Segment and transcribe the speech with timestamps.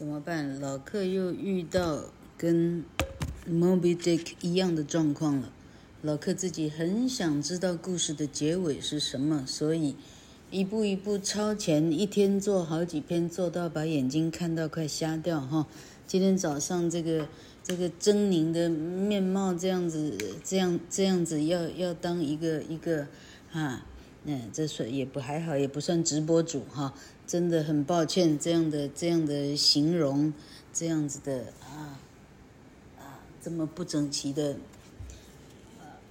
[0.00, 0.58] 怎么办？
[0.60, 2.04] 老克又遇到
[2.38, 2.82] 跟
[3.46, 5.52] Moby Dick 一样的状况了。
[6.00, 9.94] 老克自己很想知道故事的结尾是什么，所以
[10.50, 15.66] 一步一步超前，一天做好几篇，做到把眼睛看到快瞎掉哈。
[16.06, 17.28] 今天早上这个
[17.62, 23.06] 这个狰狞的面貌这样子，这样这样子要要当一个一个
[23.52, 23.84] 啊，
[24.24, 26.94] 嗯，这算也不还好，也不算直播主哈。
[27.30, 30.34] 真的很抱歉，这样的这样的形容，
[30.72, 31.96] 这样子的啊
[32.98, 34.56] 啊，这么不整齐的。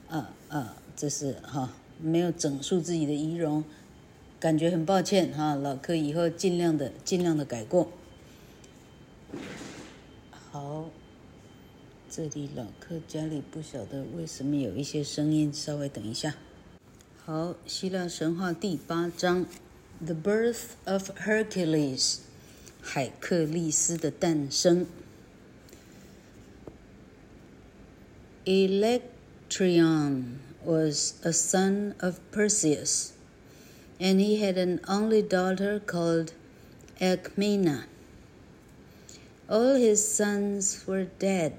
[0.07, 3.65] 啊啊，这是哈，没有整肃自己的仪容，
[4.39, 5.55] 感觉很抱歉哈。
[5.55, 7.91] 老客以后尽量的尽量的改过。
[10.31, 10.89] 好，
[12.09, 16.33] 这里老客家里不晓得为什么有一些声音，稍微等一下。
[17.25, 19.45] 好，希腊神话第八章
[20.04, 22.20] ，The Birth of Hercules，
[22.82, 24.86] 海克力斯的诞生。
[28.44, 29.08] Elect
[29.48, 33.12] Tryon was a son of Perseus,
[33.98, 36.32] and he had an only daughter called
[37.00, 37.84] Alcmena.
[39.48, 41.54] All his sons were dead.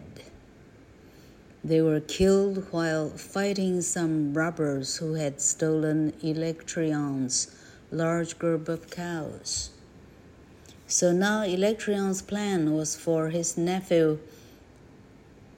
[1.63, 7.47] They were killed while fighting some robbers who had stolen Electryon's
[7.90, 9.70] large group of cows.
[10.86, 14.18] So now Electryon's plan was for his nephew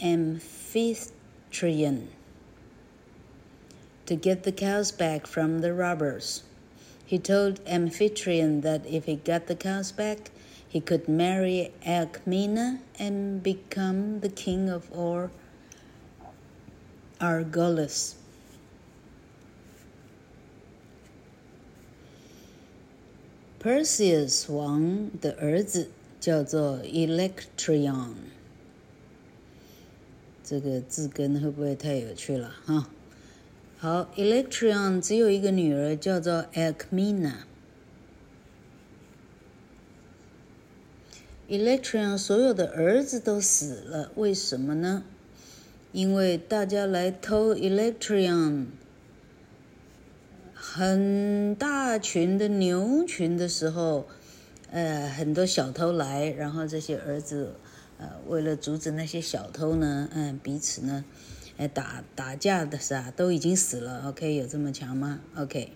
[0.00, 2.08] Amphitryon
[4.06, 6.42] to get the cows back from the robbers.
[7.06, 10.30] He told Amphitryon that if he got the cows back,
[10.68, 15.30] he could marry Alcmena and become the king of all
[17.20, 18.14] Argolis.
[23.62, 25.86] Perseus 王的儿子
[26.18, 28.14] 叫做 Electryon，
[30.42, 32.88] 这个字根会不会太有趣了哈？
[33.78, 37.34] 好，Electron 只有一个女儿，叫做 Alcmena。
[41.48, 45.04] Electron 所有的儿子都死了，为什么呢？
[45.92, 48.66] 因为大家来偷 Electron
[50.64, 54.06] 很大群的牛群的时候，
[54.70, 57.56] 呃，很多小偷来，然后这些儿子，
[57.98, 61.04] 呃，为了阻止那些小偷呢，嗯、彼此呢。
[61.56, 64.08] 哎，打打架的是啊，都已经死了。
[64.08, 65.72] OK，有这么强吗？OK，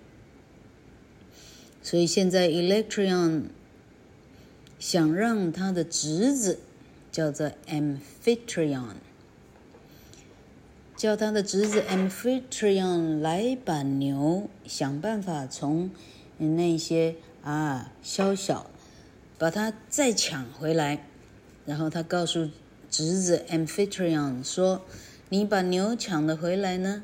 [1.82, 3.46] 所以现在 Electron
[4.78, 6.60] 想让他的侄子
[7.10, 8.94] 叫做 Amphitryon，
[10.95, 15.91] 叫他的侄子 Amphitryon 来把牛想办法从
[16.37, 18.69] 那些啊宵小
[19.37, 21.05] 把他再抢回来，
[21.65, 22.49] 然后他告诉
[22.89, 24.81] 侄子 Amphitryon 说。
[25.33, 27.03] 你把牛抢了回来呢，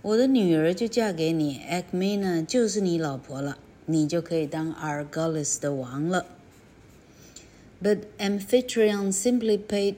[0.00, 6.26] 我的女儿就嫁给你，Alcmena 就是你老婆了，你就可以当 Argolis 的王了。
[7.82, 9.96] But Amphitryon simply paid,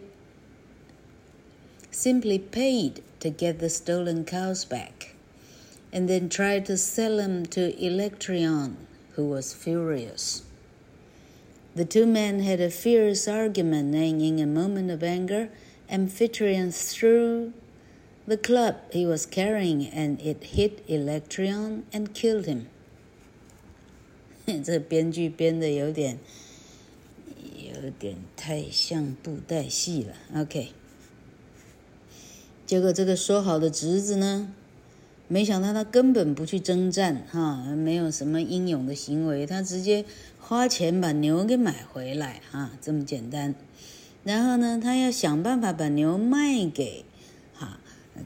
[1.92, 5.14] simply paid to get the stolen cows back,
[5.92, 8.76] and then tried to sell them to Electryon,
[9.12, 10.42] who was furious.
[11.74, 15.50] The two men had a fierce argument, and in a moment of anger,
[15.90, 17.52] Amphitryon threw
[18.26, 22.68] the club he was carrying, and it hit Electryon and killed him.
[24.64, 26.18] 这编剧编的有点，
[27.56, 30.14] 有点太像布袋戏了。
[30.34, 30.72] OK，
[32.65, 34.53] 结果这个说好的侄子呢，
[35.27, 40.05] 没想到他根本不去征战，哈，没有什么英勇的行为，他直接
[40.39, 43.53] 花钱把牛给买回来，哈，这么简单。
[44.23, 47.03] 然后呢，他要想办法把牛卖给，
[47.53, 47.79] 哈，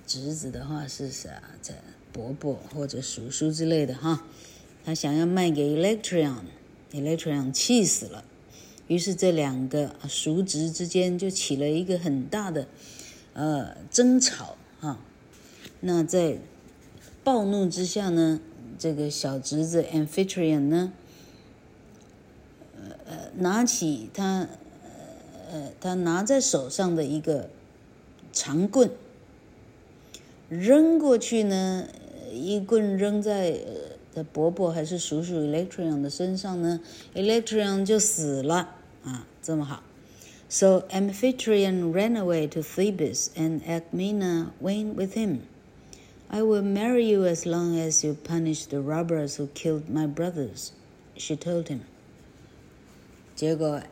[0.06, 1.42] 侄子的话是啥？
[1.62, 1.74] 这
[2.14, 4.24] 伯伯或者叔叔之类的哈。
[4.86, 8.24] 他想要卖给 Electron，Electron 气死了。
[8.88, 12.68] 于是这两个叔侄之间就起了一个很大的
[13.38, 14.98] 呃争吵哈。
[15.80, 16.40] 那在
[17.24, 18.42] 暴怒之下呢，
[18.78, 20.92] 这个小侄子 Amphitryon 呢，
[23.06, 24.50] 呃，拿起他。
[25.50, 27.50] 呃，他拿在手上的一个
[28.34, 28.92] 长棍
[30.50, 31.88] 扔过去呢，
[32.34, 33.58] 一棍扔在
[34.14, 36.82] 呃伯伯还是叔叔 Electryon 的身上呢
[37.16, 38.76] ，Electryon 就死了
[39.06, 39.82] 啊，这么好。
[40.49, 45.47] So Amphitryon ran away to Thebes, and Alcmena went with him.
[46.29, 50.73] I will marry you as long as you punish the robbers who killed my brothers,
[51.17, 51.81] she told him.
[53.35, 53.83] 结果。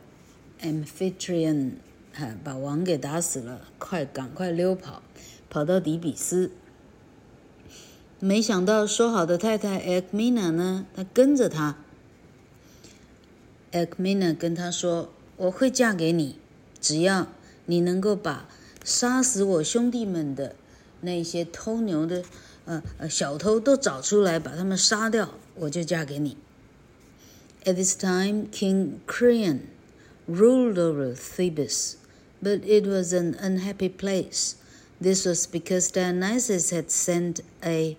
[0.63, 1.71] Amphitryon
[2.13, 5.01] 哈把王给打死了，快赶快溜跑，
[5.49, 6.51] 跑到底比斯。
[8.19, 11.77] 没想到说好的太太 Alcmena 呢，她跟着他。
[13.71, 16.35] Alcmena 跟他说：“我会嫁给你，
[16.85, 17.27] 只要
[17.65, 18.47] 你能够把
[18.83, 20.55] 杀死我兄弟们的
[21.01, 22.23] 那些偷牛的
[22.65, 26.37] 呃呃小偷都找出来，把他们杀掉，我就嫁给你。”
[27.63, 29.67] At this time, King Creon
[30.27, 31.95] ruled over Thebes,
[32.41, 34.55] but it was an unhappy place.
[34.99, 37.97] This was because Dionysus had sent a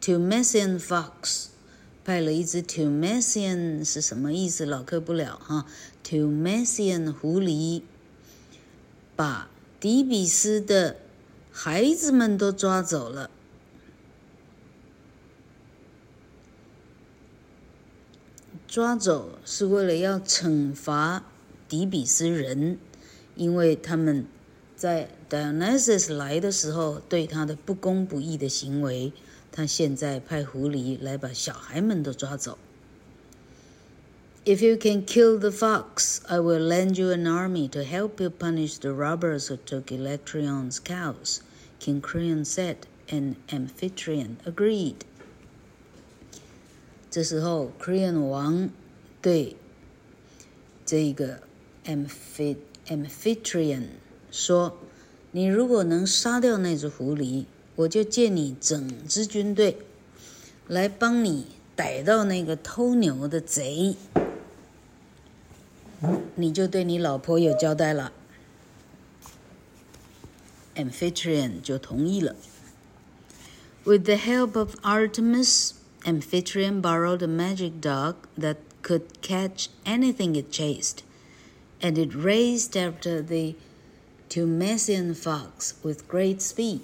[0.00, 1.46] Tumesian fox，
[2.03, 4.65] 派了一只 Tumesian 是什么意思？
[4.65, 5.65] 老客不了哈。
[6.03, 7.81] Tumesian 狐狸
[9.15, 10.97] 把迪比斯的
[11.51, 13.29] 孩子们都抓走了。
[18.67, 21.23] 抓走是为了要惩罚
[21.69, 22.77] 迪比斯人，
[23.35, 24.25] 因为他们。
[24.75, 29.13] 在 Dionysus 来的时候，对他的不公不义的行为，
[29.52, 32.58] 他现在派狐狸来把小孩们都抓走。
[34.44, 38.78] If you can kill the fox, I will lend you an army to help you punish
[38.78, 41.40] the robbers who took Electrion's cows.
[41.78, 45.04] King Creon said, and Amphitryon agreed.
[47.10, 48.70] 这时候，Creon 王
[49.20, 49.56] 对
[50.86, 51.40] 这个
[51.84, 52.56] Amphi
[52.86, 53.88] Amphitryon
[54.30, 57.44] 说：“你如果能杀掉那只狐狸，
[57.76, 59.78] 我就借你整支军队，
[60.66, 63.96] 来帮你逮到那个偷牛的贼，
[66.34, 68.12] 你就对你老婆有交代了。”
[70.74, 72.36] Amphitryon 就同意了。
[73.84, 75.72] With the help of Artemis,
[76.04, 81.02] Amphitryon borrowed a magic dog that could catch anything it chased,
[81.80, 83.56] and it raced after the
[84.28, 86.82] Tumesian fox with great speed.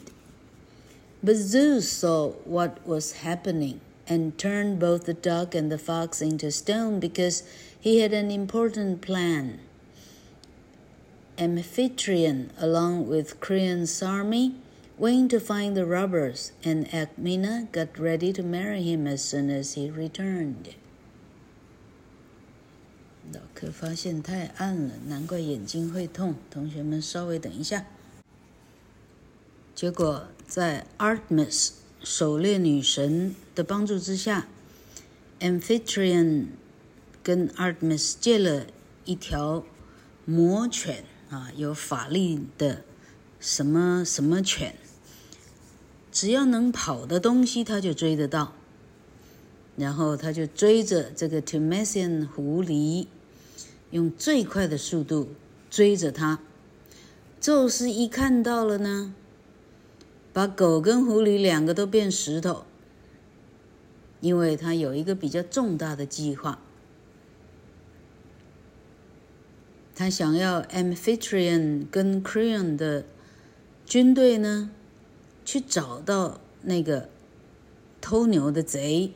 [1.23, 6.51] But Zeus saw what was happening and turned both the dog and the fox into
[6.51, 7.43] stone because
[7.81, 9.61] he had an important plan.
[11.39, 14.55] Amphitryon, along with Creon's army,
[14.99, 19.75] went to find the robbers, and Alcmena got ready to marry him as soon as
[19.75, 20.75] he returned.
[23.33, 26.37] 老客发现太暗了，难怪眼睛会痛。
[26.51, 27.87] 同学们稍微等一下。
[29.75, 31.70] 结果 在 Artemis
[32.04, 34.48] 狩猎女神的帮助之下
[35.40, 36.48] ，Amphitryon
[37.22, 38.66] 跟 Artemis 借了
[39.06, 39.64] 一条
[40.26, 42.82] 魔犬啊，有法力的
[43.40, 44.76] 什么什么犬，
[46.12, 48.56] 只要能跑的东西，他就追得到。
[49.78, 53.06] 然后他就追着这个 Tumesian 狐狸。
[53.92, 55.30] 用最快的速度
[55.70, 56.40] 追着他，
[57.40, 59.16] 宙斯一看到了呢，
[60.32, 62.66] 把狗跟狐狸两个都变石头，
[64.22, 66.60] 因为他有一个比较重大的计划，
[69.96, 73.06] 他想要 Amphitryon 跟 Creon 的
[73.86, 74.70] 军队呢，
[75.44, 77.10] 去找到那个
[78.00, 79.14] 偷牛的贼，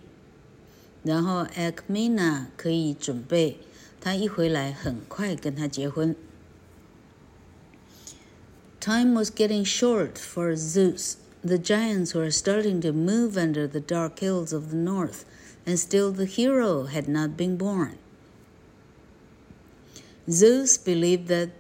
[1.03, 3.59] 然后 Alcmena 可以准备。
[4.01, 6.13] 他一回来，很快跟他结婚。
[8.83, 11.15] Time was getting short for Zeus.
[11.41, 15.23] The giants were starting to move under the dark hills of the north,
[15.65, 17.97] and still the hero had not been born.
[20.29, 21.51] Zeus believed that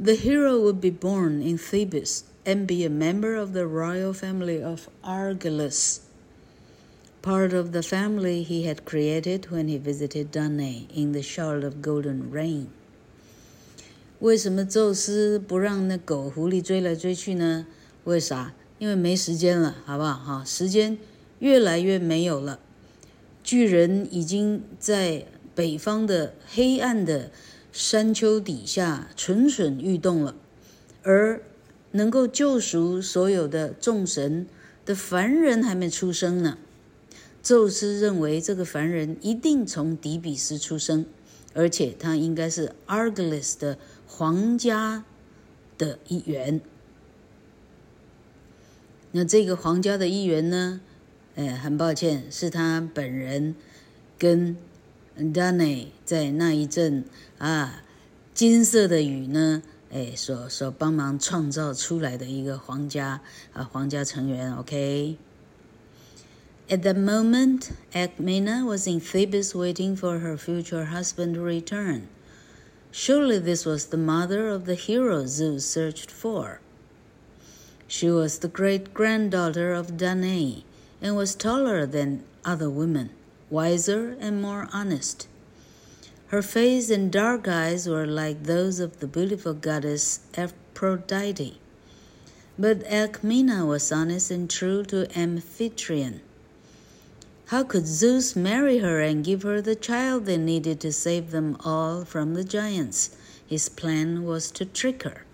[0.00, 4.62] the hero would be born in Thebes and be a member of the royal family
[4.62, 6.00] of Argolis
[7.20, 11.82] part of the family he had created when he visited Danae in the Shard of
[11.82, 12.72] Golden Rain.
[14.20, 17.66] 为什么宙斯不让那狗狐狸追来追去呢？
[18.04, 18.54] 为啥？
[18.78, 20.14] 因为没时间了，好不好？
[20.14, 20.96] 哈，时间
[21.38, 22.58] 越来越没有了。
[23.44, 27.30] 巨人已经在北方的黑暗的
[27.72, 30.34] 山丘底下蠢蠢欲动了，
[31.02, 31.42] 而
[31.92, 34.46] 能够救赎所有的众神
[34.84, 36.58] 的凡人还没出生呢。
[37.42, 41.06] 宙斯认为这个凡人一定从底比斯出生，
[41.56, 45.04] 而且他应该是 Argolis 的皇家
[45.78, 46.60] 的一员。
[49.12, 50.82] 那这个皇家的一员呢？
[51.34, 53.54] 哎，很抱歉，是他本人
[54.18, 54.56] 跟
[55.18, 57.04] Danny 在那一阵
[57.38, 57.82] 啊
[58.34, 63.22] 金色的雨呢，哎，所所帮忙创造出来的一个皇家
[63.54, 64.54] 啊皇家成员。
[64.56, 65.16] OK。
[66.68, 72.08] At that moment, Alcmena was in Thebes waiting for her future husband to return.
[72.90, 76.58] Surely this was the mother of the hero Zeus searched for.
[77.86, 80.64] She was the great-granddaughter of Danae
[81.00, 83.10] and was taller than other women,
[83.48, 85.28] wiser and more honest.
[86.28, 91.60] Her face and dark eyes were like those of the beautiful goddess Aphrodite.
[92.58, 96.22] But Alcmena was honest and true to Amphitryon
[97.47, 101.57] how could Zeus marry her and give her the child they needed to save them
[101.65, 103.09] all from the giants?
[103.45, 105.25] His plan was to trick her.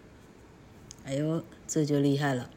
[1.06, 2.50] 哎呦，这就厉害了。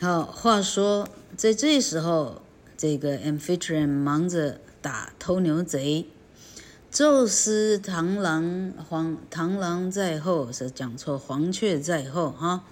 [0.00, 2.40] 好，话说在这时候，
[2.78, 6.06] 这个 Amphitryon 忙着打偷牛贼，
[6.90, 12.64] 宙斯螳螂黄螳螂在后，是讲错，黄雀在后哈。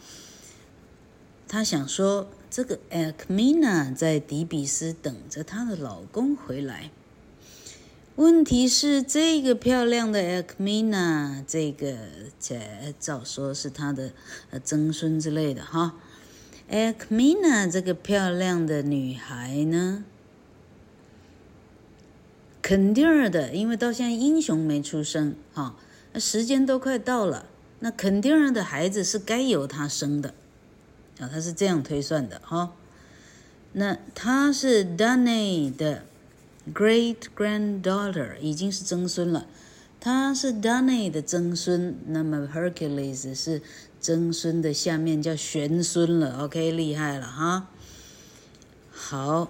[1.46, 2.30] 他想说。
[2.53, 6.91] 这个 Alcmena 在底比斯等着她的老公回来。
[8.15, 11.97] 问题是，这个漂亮的 Alcmena，这个
[12.39, 12.59] 这
[12.99, 14.11] 照说是她的
[14.63, 15.95] 曾孙之类的哈。
[16.69, 20.05] Alcmena 这个漂亮的女孩呢，
[22.61, 25.75] 肯定的，因为到现在英雄没出生哈，
[26.11, 27.47] 那时间都快到了，
[27.79, 30.35] 那肯定的孩子是该由她生的。
[31.31, 32.73] 他是这样推算的哈、
[33.73, 36.03] 那他是 Danny 的
[36.73, 39.47] great granddaughter，已经是曾孙了。
[39.99, 43.61] 他是 Danny 的曾孙，那么 Hercules 是
[43.99, 46.43] 曾孙的下面叫玄孙了。
[46.43, 47.69] OK，厉害了哈。
[48.91, 49.49] 好，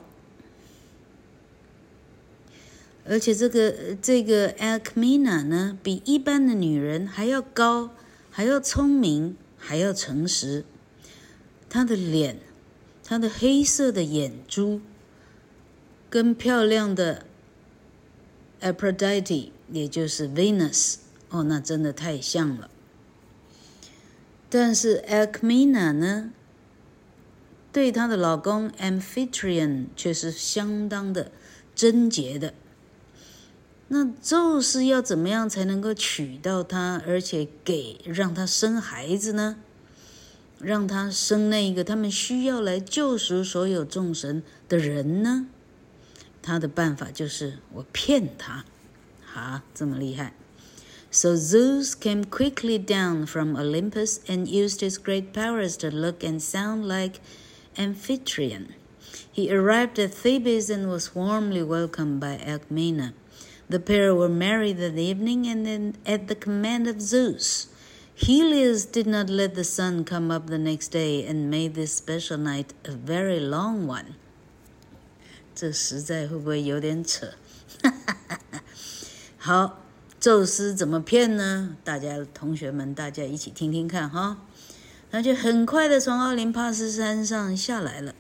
[3.05, 7.89] 而且这个这个 Alcmena 呢，比一般的女人还要高，
[8.29, 10.63] 还要聪明，还要诚实。
[11.73, 12.37] 她的脸，
[13.03, 14.79] 她的黑色的眼珠，
[16.07, 17.25] 跟漂亮的
[18.61, 20.97] Aphrodite，也就是 Venus，
[21.29, 22.69] 哦，那真的太像了。
[24.51, 26.29] 但是 Alcmena 呢，
[27.71, 31.31] 对她的老公 Amphitryon 却是相当的
[31.73, 32.53] 贞洁的。
[33.87, 39.57] 那宙斯要怎么样才能够娶到她，而且给让她生孩子呢？
[40.62, 45.46] 让他生那一个他们需要来救赎所有众神的人呢？
[46.42, 48.64] 他的办法就是我骗他，
[49.24, 50.34] 好，这么厉害。
[51.10, 56.86] So Zeus came quickly down from Olympus and used his great powers to look and sound
[56.86, 57.20] like
[57.76, 58.74] Amphitryon.
[59.32, 63.12] He arrived at Thebes and was warmly welcomed by Alcmena.
[63.70, 67.68] The pair were married that evening and then at the command of Zeus.
[68.25, 72.37] Helios did not let the sun come up the next day and made this special
[72.37, 74.15] night a very long one。
[75.53, 77.33] 这实在会不会有点扯？
[79.37, 79.83] 好，
[80.21, 81.75] 宙斯怎么骗呢？
[81.83, 84.37] 大家同学们，大家一起听听看哈。
[85.11, 88.15] 那就很快的从奥林帕斯山上下来了，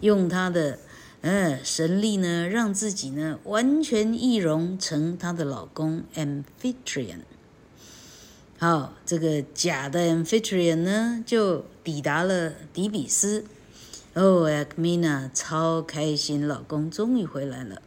[0.00, 0.78] 用他的
[1.20, 7.20] 呃神力呢，让自己呢完全易容成她的老公 Amphitryon。
[8.58, 13.44] 好，这个假的 Amphitryon 呢，就抵达了底比斯。
[14.14, 17.82] 哦，Alcmena 超开心，老公终于回来了。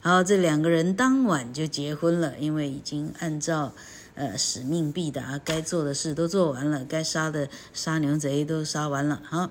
[0.00, 3.72] 好，这两个人当晚就结婚了，因为已经按照
[4.16, 9.22] 呃使命必达，该做的事都做完了，该杀的杀牛贼都杀完了。
[9.24, 9.50] 好，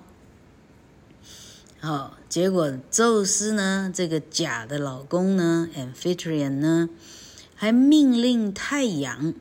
[1.80, 6.90] 好，结果宙斯呢，这个假的老公呢，Amphitryon 呢，
[7.56, 9.34] 还命令太阳。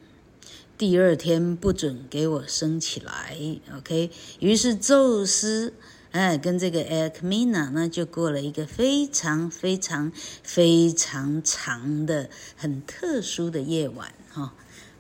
[0.78, 3.38] 第二天不准给我生起来，
[3.78, 4.10] OK。
[4.40, 5.74] 于是宙斯，
[6.12, 10.12] 哎，跟这个 Alcmena 呢，就过了一个非常非常
[10.44, 14.52] 非常长的、很特殊的夜晚，哈、哦。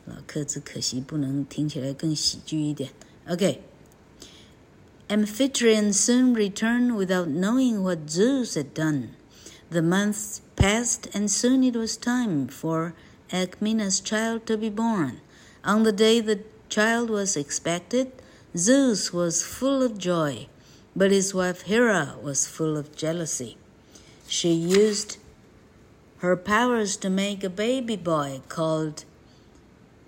[0.05, 2.91] 老克只可惜不能听起来更喜剧一点，
[3.27, 9.09] OK。Amphitryon soon returned without knowing what Zeus had done.
[9.69, 12.93] The months passed, and soon it was time for
[13.31, 15.17] Alcmena's child to be born.
[15.66, 18.12] On the day the child was expected,
[18.56, 20.46] Zeus was full of joy,
[20.94, 23.58] but his wife Hera was full of jealousy.
[24.28, 25.18] she used
[26.18, 29.04] her powers to make a baby boy called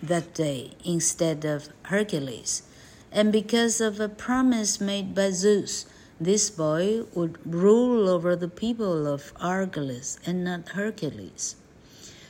[0.03, 2.63] that day instead of Hercules.
[3.11, 5.87] And because of a promise made by Zeus,
[6.20, 11.56] this boy would rule over the people of Argolis and not Hercules.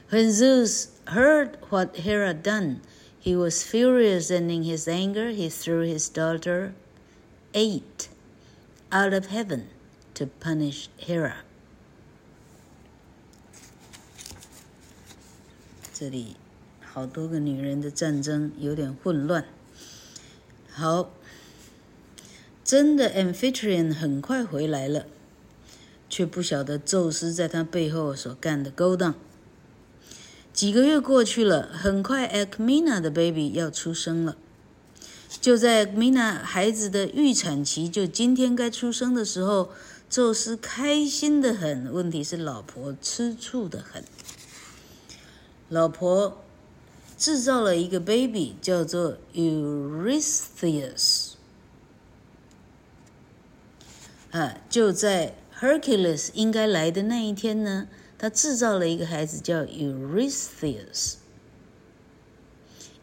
[0.10, 2.82] When Zeus heard what Hera done,
[3.20, 6.74] he was furious, and in his anger he threw his daughter
[7.54, 8.10] Ate
[8.92, 9.70] out of heaven
[10.14, 11.44] to punish Hera.
[15.94, 16.38] 这里
[16.80, 19.44] 好多个女人的战争有点混乱。
[20.72, 21.12] 好，
[22.65, 25.05] 真的 Amphitryon 很快回来了，
[26.09, 29.15] 却不晓得宙斯在他背后所干的勾当。
[30.55, 34.37] 几个月过去了，很快 Alcmena 的 baby 要出生了。
[35.41, 39.71] 就在 Mina 孩子的预产期，就今天该出生的时候，
[40.09, 41.93] 宙斯开心的很。
[41.93, 44.03] 问题是老婆吃醋的很。
[45.69, 46.43] 老婆
[47.19, 51.34] 制造了一个 baby，叫做 Eurystheus。
[54.35, 57.87] 啊，就在 Hercules 应该来的那一天呢。
[58.19, 61.15] 他制造了一个孩子叫 Eurystheus，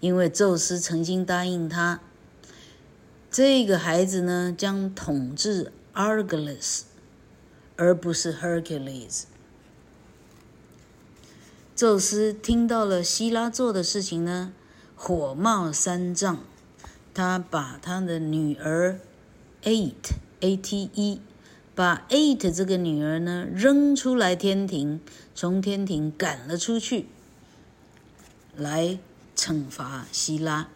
[0.02, 2.02] 因为宙斯曾经答应他，
[3.30, 6.82] 这个孩子呢将统治 Argolis，
[7.76, 9.24] 而不是 Hercules。
[11.76, 14.54] 宙斯听到了希拉做的事情呢，
[14.96, 16.40] 火冒三丈，
[17.14, 19.00] 他把他的女儿
[19.64, 21.22] Aet Ate，A-T-E。
[21.74, 25.00] 把 Ate 这个女儿呢扔出来天庭，
[25.34, 27.06] 从天庭赶了出去，
[28.58, 29.00] 来
[29.38, 30.68] 惩罚希拉。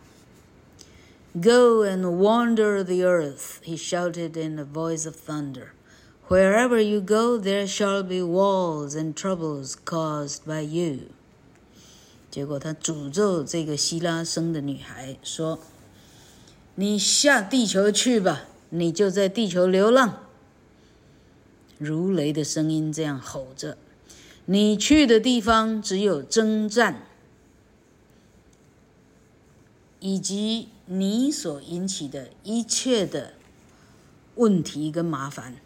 [1.34, 5.74] Go and wander the earth, he shouted in a voice of thunder.
[6.30, 11.10] Wherever you go, there shall be walls and troubles caused by you.
[12.32, 15.60] 结果他诅咒这个希拉生的女孩说
[16.76, 20.25] ：“你下地球去吧，你就在地球流浪。”
[21.79, 27.07] 如雷的声音这样吼着：“你去的地方只有征战，
[30.01, 33.35] 以及你所引起的一切的
[34.35, 35.57] 问题跟麻烦。”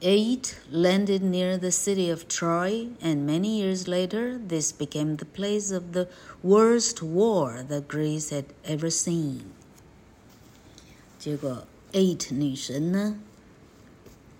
[0.00, 5.74] Ate landed near the city of Troy, and many years later, this became the place
[5.74, 6.06] of the
[6.42, 9.40] worst war that Greece had ever seen.
[11.20, 13.18] 结果，Ate 女神呢？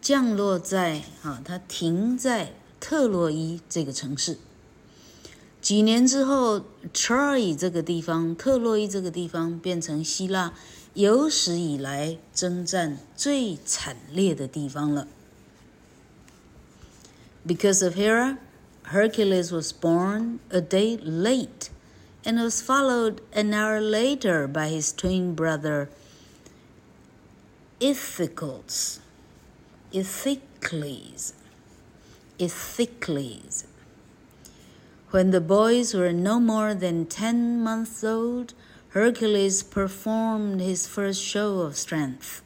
[0.01, 4.39] 降落在啊，它停在特洛伊这个城市。
[5.61, 6.65] 几年之后，
[6.95, 10.53] Troy 这个地方，特洛伊这个地方变成希腊
[10.95, 15.09] 有史以来征战最惨烈的地方了。
[17.45, 18.39] Because of Hera,
[18.85, 21.71] Hercules was born a day late,
[22.25, 25.89] and was followed an hour later by his twin brother
[27.82, 29.00] Iphicles.
[29.92, 31.34] Iphicles,
[32.38, 33.64] Iphicles.
[35.10, 38.54] When the boys were no more than ten months old,
[38.90, 42.44] Hercules performed his first show of strength.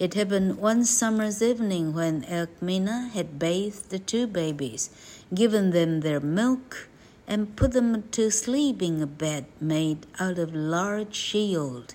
[0.00, 4.90] It happened one summer's evening when Alcmena had bathed the two babies,
[5.32, 6.88] given them their milk,
[7.28, 11.94] and put them to sleep in a bed made out of large shield.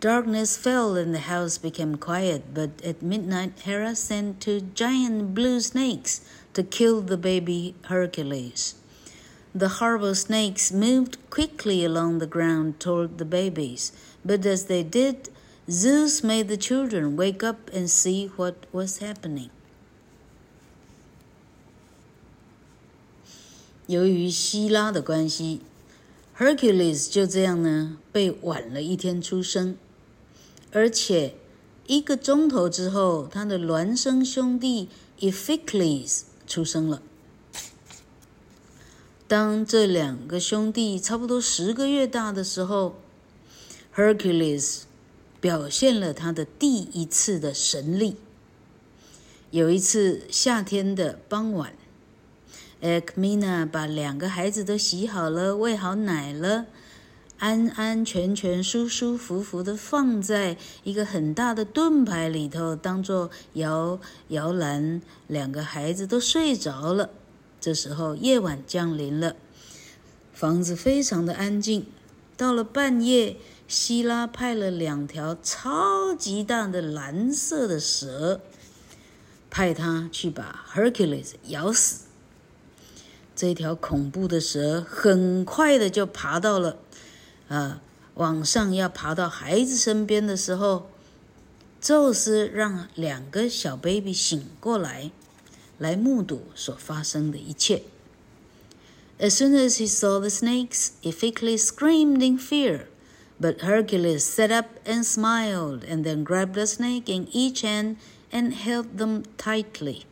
[0.00, 5.60] Darkness fell and the house became quiet, but at midnight Hera sent two giant blue
[5.60, 6.20] snakes
[6.52, 8.74] to kill the baby Hercules.
[9.54, 15.30] The horrible snakes moved quickly along the ground toward the babies, but as they did,
[15.70, 19.48] Zeus made the children wake up and see what was happening.
[23.86, 25.60] 由于希拉的关系，
[26.36, 29.78] Hercules 就这样呢被晚了一天出生。
[30.71, 31.33] 而且，
[31.87, 37.01] 一个钟头之后，他的孪生兄弟 e p h i c l e s 出生了。
[39.27, 42.99] 当这两个兄弟差不多十个月大的时候
[43.95, 44.81] ，Hercules
[45.39, 48.17] 表现了他的第一次的神力。
[49.51, 51.73] 有一次夏天的傍晚
[52.81, 56.67] ，Alcmena 把两个孩子都洗好了，喂好奶了。
[57.39, 65.01] 安安全全、舒舒服服的放在一个很大的盾牌里头，当做摇摇篮。
[65.27, 67.09] 两个孩子都睡着了。
[67.61, 69.35] 这时候夜晚降临了，
[70.33, 71.85] 房子非常的安静。
[72.35, 78.39] 到了半夜，希拉派了两条超级大的蓝色的蛇，
[79.49, 82.05] 派他去把 Hercules 咬死。
[83.35, 86.77] 这条恐怖的蛇很快的就爬到了，
[87.48, 87.80] 啊，
[88.14, 90.90] 往上要爬到孩子身边的时候，
[91.80, 95.10] 宙斯让两个小 baby 醒过来，
[95.78, 97.82] 来目睹所发生的一切。
[99.18, 102.86] As soon as he saw the snakes, Iphicles screamed in fear.
[103.40, 107.96] But Hercules sat up and smiled, and then grabbed a snake in each hand
[108.30, 110.04] and held them tightly.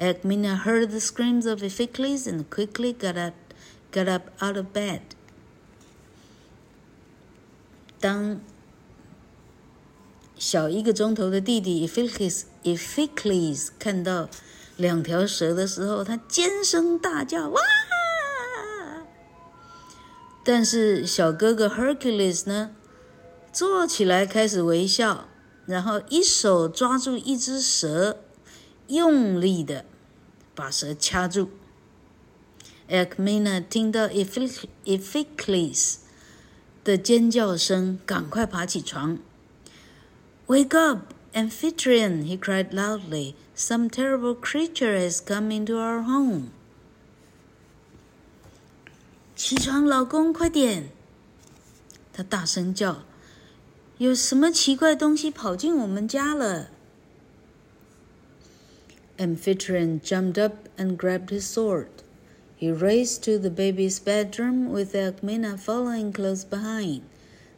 [0.00, 3.34] Alcmena heard the screams of Iphicles and quickly got up,
[3.92, 5.02] got up out of bed.
[8.03, 8.41] 当
[10.35, 14.27] 小一个钟头的弟弟 Iphicles Iphicles 看到
[14.75, 17.61] 两条蛇的时候，他尖声大叫：“哇！”
[20.43, 22.75] 但是小哥哥 Hercules 呢，
[23.53, 25.29] 坐起来开始微笑，
[25.65, 28.17] 然后一手抓住一只蛇，
[28.87, 29.85] 用力的
[30.53, 31.51] 把蛇掐住。
[32.89, 35.95] Alcmena 听到 Iphicles
[36.83, 39.17] 的尖叫声，赶快爬起床。
[40.47, 42.25] Wake up, Amphitryon!
[42.25, 43.35] He cried loudly.
[43.55, 46.49] Some terrible creature has coming to our home.
[49.35, 50.89] 起床，老公，快点！
[52.11, 53.03] 他大声叫
[53.97, 56.69] ：“有什么奇怪东西跑进我们家了
[59.17, 62.02] ？”Amphitryon jumped up and grabbed his sword.
[62.62, 67.02] He raced to the baby's bedroom with Alcmena following close behind.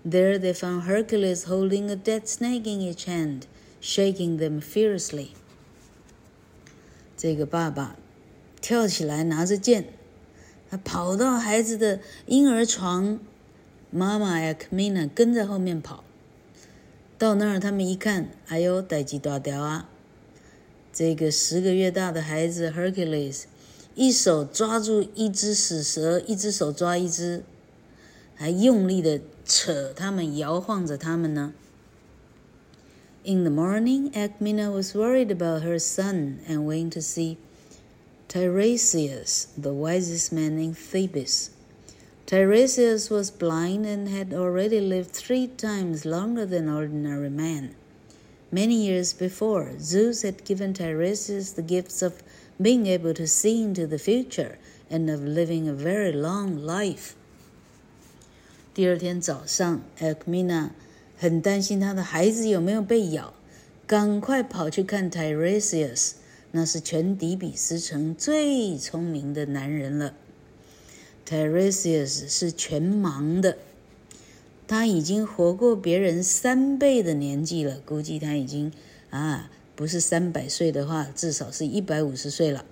[0.04, 3.46] There they found Hercules holding a dead snake in each hand,
[3.80, 5.28] shaking them fiercely.
[7.16, 7.96] 这个爸爸
[8.60, 9.86] 跳起来，拿着剑。
[10.70, 13.18] 他跑到孩子的婴儿床，
[13.90, 16.04] 妈妈 Alcmena 跟在后面跑。
[17.18, 19.88] 到那儿，他们一看，哎呦，代志大条啊！
[20.92, 23.44] 这个十个月大的孩子 Hercules，
[23.94, 27.42] 一手抓住一只死蛇，一只手抓一只，
[28.34, 31.52] 还用力的扯他们，摇晃着他们呢。
[33.22, 37.36] In the morning, Alcmena was worried about her son and went to see
[38.28, 41.50] Tiresias, the wisest man in Thebes.
[42.26, 47.74] Tiresias was blind and had already lived three times longer than ordinary man.
[48.52, 52.22] Many years before, Zeus had given Tiresias the gifts of
[52.59, 54.57] being able to see into the future
[54.89, 57.11] and of living a very long life.
[58.73, 60.69] 第二天早上，Elmina
[61.17, 63.33] 很担心她的孩子有没有被咬，
[63.87, 66.13] 赶快跑去看 Tiresias。
[66.51, 70.13] 那是全底比斯城最聪明的男人了。
[71.27, 73.57] Tiresias 是全盲的，
[74.65, 78.71] 他已经活过别人三倍的年纪了，估计他已经
[79.09, 82.65] 啊，不是三百岁的话，至少是一百五十岁了。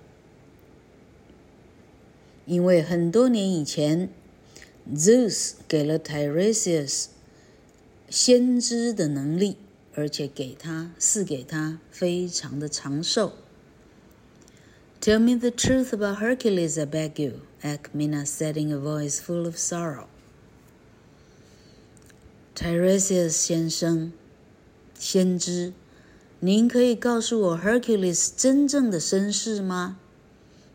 [2.46, 4.10] 因为很多年以前
[4.94, 7.06] ，Zeus 给了 Tiresias
[8.10, 9.56] 先知的能力，
[9.94, 13.32] 而且给他赐给他非常的长寿。
[15.00, 19.56] Tell me the truth about Hercules, I beg you, Alcmena said in a voice full of
[19.56, 20.06] sorrow.
[22.54, 24.12] Tiresias 先生，
[24.98, 25.72] 先知，
[26.44, 29.96] 您可以告诉我 Hercules 真正的身世吗？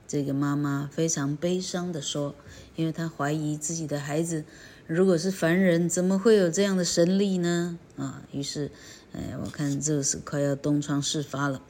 [0.08, 2.34] 这个妈妈非常悲伤地说，
[2.76, 4.46] 因为她怀疑自己的孩子
[4.88, 7.78] 如果是凡人，怎么会有这样的神力呢？
[7.98, 8.72] 啊，于是，
[9.14, 11.62] 哎，我看这是快要东窗事发了。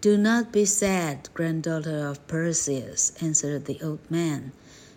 [0.00, 4.52] Do not be sad, granddaughter of Perseus, answered the old man,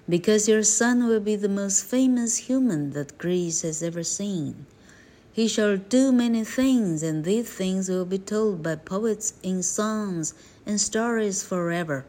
[0.08, 4.54] because your son will be the most famous human that Greece has ever seen.
[5.39, 10.33] He shall do many things, and these things will be told by poets in songs
[10.65, 12.05] and stories forever.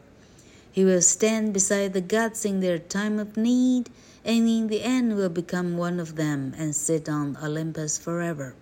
[0.70, 3.90] He will stand beside the gods in their time of need,
[4.24, 8.54] and in the end will become one of them and sit on Olympus forever.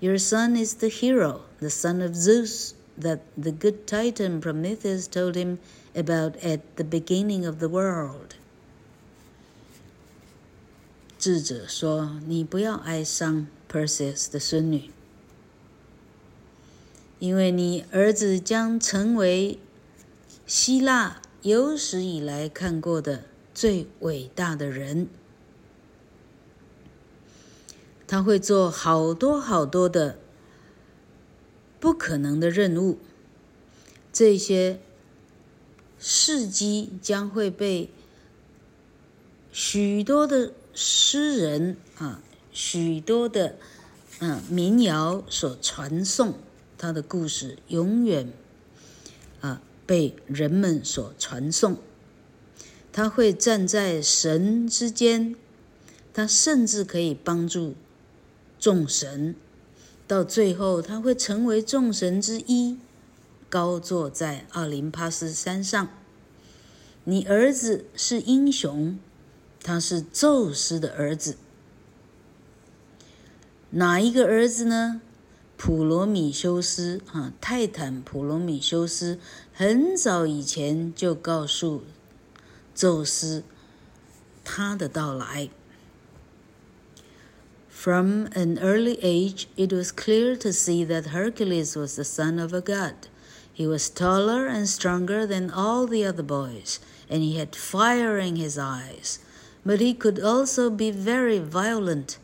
[0.00, 5.34] Your son is the hero, the son of Zeus that the good Titan Prometheus told
[5.34, 5.58] him
[5.96, 8.36] about at the beginning of the world.
[11.18, 14.89] 智者说：“你不要哀伤 ，Perseus 的孙女，
[17.19, 19.59] 因为你儿子将成为
[20.47, 25.07] 希腊有史以来看过的最伟大的人。
[28.07, 30.17] 他会做好多好多的。”
[31.81, 32.99] 不可能的任务，
[34.11, 34.81] 这些
[35.97, 37.89] 事迹将会被
[39.53, 43.55] 许多的诗人啊，许多的
[44.19, 46.35] 嗯民谣所传颂，
[46.77, 48.31] 他的故事永远
[49.41, 51.77] 啊被人们所传颂。
[52.91, 55.35] 他会站在神之间，
[56.13, 57.75] 他甚至可以帮助
[58.59, 59.35] 众神，
[60.07, 62.77] 到最后他会成为众神之一，
[63.49, 65.87] 高坐在奥林帕斯山上。
[67.03, 68.97] 你儿子是英雄。
[69.61, 71.35] 他是宙斯的儿子，
[73.70, 75.00] 哪一个儿子呢？
[75.56, 79.18] 普罗米修斯啊，泰坦普罗米修斯
[79.52, 81.84] 很早以前就告诉
[82.74, 83.44] 宙斯
[84.42, 85.48] 他的到来。
[87.70, 92.60] From an early age, it was clear to see that Hercules was the son of a
[92.60, 93.08] god.
[93.54, 96.78] He was taller and stronger than all the other boys,
[97.08, 99.20] and he had fire in his eyes.
[99.64, 102.18] But he could also be very violent.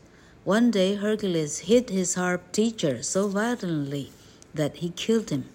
[0.46, 4.12] one day Hercules hit his harp teacher so violently
[4.54, 5.46] that he killed him.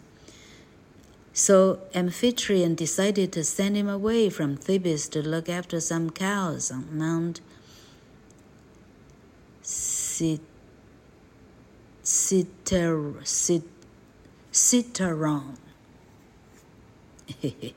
[1.32, 6.90] So Amphitryon decided to send him away from Thebes to look after some cows on
[6.92, 7.40] Mount.
[14.52, 15.56] Citaron.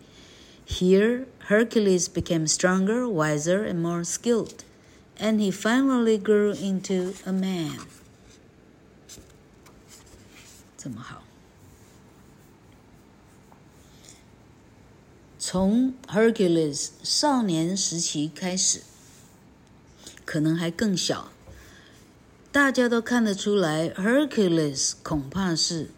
[0.64, 4.64] Here, Hercules became stronger, wiser, and more skilled,
[5.18, 7.78] and he finally grew into a man.
[10.76, 11.22] 这么好，
[15.38, 18.82] 从 Hercules 少年时期开始，
[20.24, 21.30] 可能还更小，
[22.52, 25.90] 大家都看得出来，Hercules 恐怕是，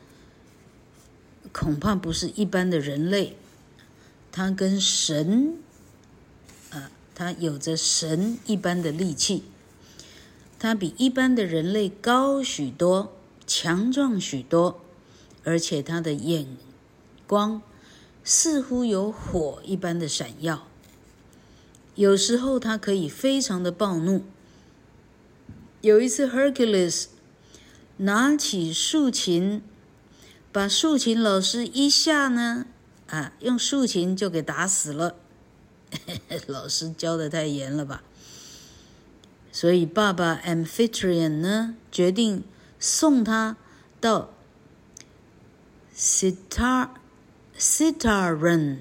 [1.53, 3.37] 恐怕不是一般的人类。
[4.31, 5.59] 他跟神，
[7.19, 9.43] 他有着神一般的力气，
[10.59, 14.83] 他比一般的人类高许多，强壮许多，
[15.43, 16.47] 而且他的眼
[17.27, 17.63] 光
[18.23, 20.69] 似乎有火一般的闪耀。
[21.95, 24.23] 有时候他可以非常的暴怒。
[25.81, 27.07] 有一次，Hercules
[27.97, 29.63] 拿起竖琴，
[30.53, 32.67] 把竖琴老师一下呢。
[33.07, 35.17] 啊，用竖琴就给打死了，
[36.47, 38.03] 老师教的太严了吧？
[39.53, 42.45] 所以爸爸 Amphitryon 呢，决定
[42.79, 43.57] 送他
[44.01, 44.35] 到
[45.97, 46.91] Citar
[47.59, 48.79] Citaron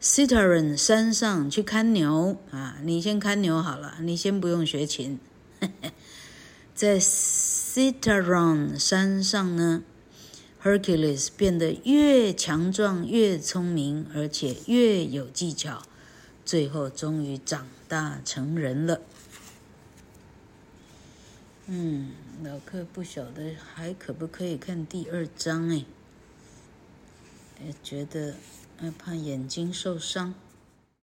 [0.00, 2.78] Citaron 山上去看牛啊！
[2.82, 5.20] 你先看牛好了，你先不用学琴。
[6.74, 9.82] 在 Citaron 山上呢。
[10.60, 15.82] Hercules 变得越强壮、越聪明，而且越有技巧，
[16.48, 19.02] 最后终于长大成人了。
[21.66, 25.84] 嗯，老客不晓得还可不可以看第二章哎，
[27.82, 28.36] 觉得
[28.78, 30.32] 害怕眼睛受伤。